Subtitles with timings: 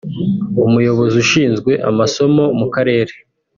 [0.67, 3.13] umuyobozi ushinzwe amasomo mu karere